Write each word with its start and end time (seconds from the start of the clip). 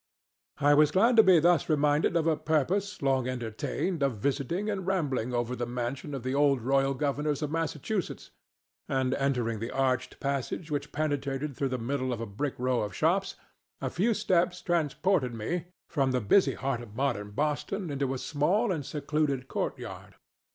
I 0.57 0.73
was 0.73 0.89
glad 0.89 1.15
to 1.17 1.21
be 1.21 1.37
thus 1.37 1.69
reminded 1.69 2.15
of 2.15 2.25
a 2.25 2.35
purpose, 2.35 3.03
long 3.03 3.27
entertained, 3.27 4.01
of 4.01 4.17
visiting 4.17 4.67
and 4.67 4.87
rambling 4.87 5.31
over 5.31 5.55
the 5.55 5.67
mansion 5.67 6.15
of 6.15 6.23
the 6.23 6.33
old 6.33 6.59
royal 6.63 6.95
governors 6.95 7.43
of 7.43 7.51
Massachusetts, 7.51 8.31
and, 8.89 9.13
entering 9.13 9.59
the 9.59 9.69
arched 9.69 10.19
passage 10.19 10.71
which 10.71 10.91
penetrated 10.91 11.55
through 11.55 11.69
the 11.69 11.77
middle 11.77 12.11
of 12.11 12.19
a 12.19 12.25
brick 12.25 12.55
row 12.57 12.81
of 12.81 12.95
shops, 12.95 13.35
a 13.79 13.91
few 13.91 14.15
steps 14.15 14.59
transported 14.63 15.35
me 15.35 15.65
from 15.87 16.09
the 16.09 16.19
busy 16.19 16.55
heart 16.55 16.81
of 16.81 16.95
modern 16.95 17.29
Boston 17.29 17.91
into 17.91 18.15
a 18.15 18.17
small 18.17 18.71
and 18.71 18.87
secluded 18.87 19.47
court 19.47 19.77
yard. 19.77 20.15